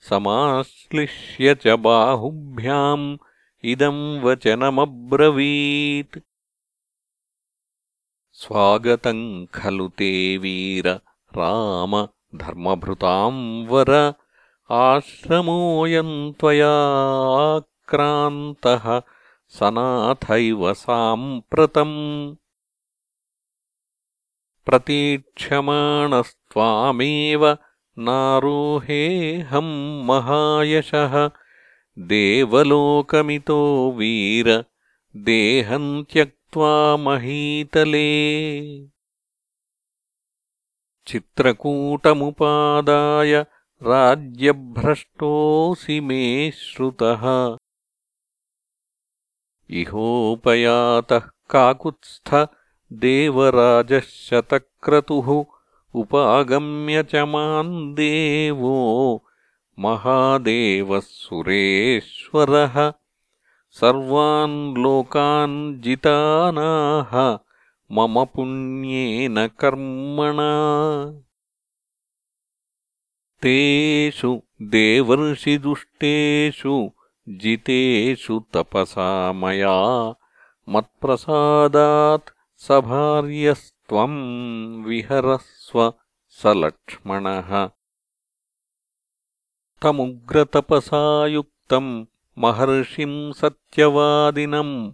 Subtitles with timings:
[0.00, 3.16] समाश्लिष्य च बाहुभ्याम्
[3.64, 6.18] इदम् वचनमब्रवीत्।
[8.32, 11.00] स्वागतम् खलु ते वीर
[11.36, 14.14] राम धर्मभृताम् वर
[14.70, 19.02] आश्रमोऽयम् त्वयाक्रान्तः
[19.48, 22.36] सनाथैव साम्प्रतम्
[24.66, 27.56] प्रतीक्षमाणस्त्वामेव
[27.98, 31.30] नारोहेऽहम् महायशः।
[31.98, 34.64] देवलोकमितो वीर
[35.16, 38.34] देहम् त्यक्त्वा महीतले।
[41.06, 43.46] चित्रकूटमुपादाय
[43.82, 47.56] राज्यभ्रष्टोऽसि मे श्रुतः।
[49.70, 52.48] इहोपयातः काकुत्स्थ
[52.92, 55.44] देवराजः शतक्रतुः
[55.94, 59.22] उपागम्य च माम् देवो
[59.78, 62.92] महादेवः सुरेश्वरः
[63.70, 67.38] सर्वान् लोकान् जितानाः
[67.92, 70.52] मम पुण्येन कर्मणा
[73.44, 76.90] तेषु देवर्षिदुष्टेषु
[77.28, 80.14] जितेषु तपसा मया।
[80.68, 85.92] मत्प्रसादात् सभार्यस्त्वम् विहरस्व
[86.28, 87.70] स लक्ष्मणः।
[89.82, 92.04] तमुग्रतपसा युक्तम्
[92.38, 94.92] महर्षिम् सत्यवादिनम्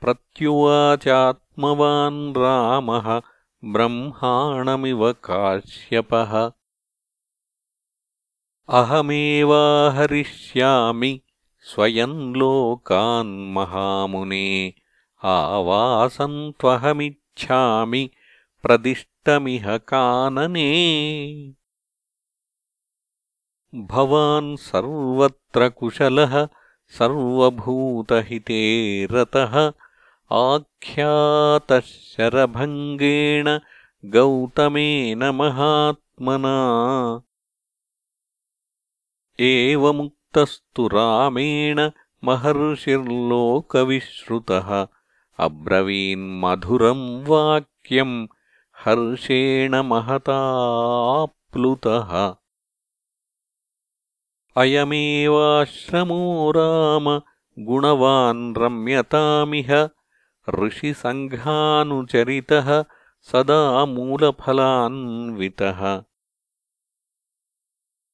[0.00, 3.20] प्रत्युवाचात्मवान् रामः
[3.64, 6.52] ब्रह्माणमिव काश्यपः
[8.78, 11.10] अहमेवाहरिष्यामि
[11.70, 14.46] स्वयम् लोकान् महामुने
[15.30, 18.02] आवासम् त्वहमिच्छामि
[18.62, 20.68] प्रदिष्टमिह कानने।
[23.74, 26.46] भवान् सर्वत्र कुशलः
[26.98, 28.60] सर्वभूतहिते
[29.12, 29.56] रतः
[30.32, 33.58] आख्यातः शरभङ्गेण
[34.04, 36.54] गौतमेन महात्मना
[39.40, 41.90] एवमुक्तस्तु रामेण
[42.24, 44.86] महर्षिर्लोकविश्रुतः।
[45.38, 48.26] अब्रवीन्मधुरम् वाक्यम्
[48.84, 52.34] हर्षेण महताप्लुतः।
[54.56, 57.20] अयमेवाश्रमो राम
[57.58, 59.88] गुणवान् रम्यतामिह
[60.48, 62.84] ऋषिसङ्घानुचरितः
[63.22, 66.02] सदा मूलफलान्वितः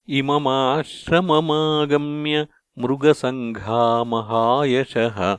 [0.08, 2.46] इममाश्रममागम्य
[2.78, 5.38] मृगसङ्घामहायशः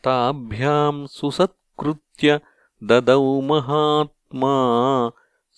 [0.04, 2.28] ताभ्याम् सुसत्कृत्य
[2.90, 4.54] ददौ महात्मा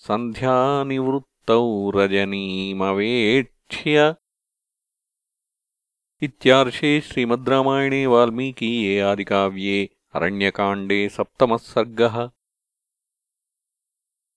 [0.07, 1.63] सन्ध्यानिवृत्तौ
[1.95, 3.95] रजनीमवेक्ष्य
[6.25, 9.79] इत्यार्षे श्रीमद् रामायणे वाल्मीकीये आदिकाव्ये
[10.15, 12.15] अरण्यकाण्डे सप्तमः सर्गः